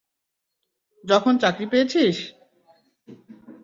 যখন 1.03 1.33
চাকরি 1.43 1.65
পেয়েছিস? 1.71 2.17